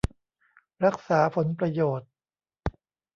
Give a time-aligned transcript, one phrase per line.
[0.85, 2.09] รักษาผลประโยชน์